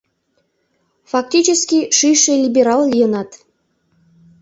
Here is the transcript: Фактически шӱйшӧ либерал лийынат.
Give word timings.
Фактически 1.11 1.79
шӱйшӧ 1.97 2.33
либерал 2.43 2.81
лийынат. 2.91 3.29